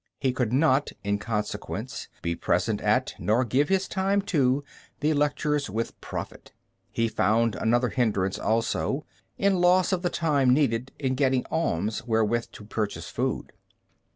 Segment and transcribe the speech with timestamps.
[0.19, 4.63] He could not, in consequence, be present at, nor give his time to,
[4.99, 6.53] the lectures with profit.
[6.91, 9.05] He found another hindrance, also,
[9.37, 13.51] in loss of the time needed in getting alms wherewith to purchase food.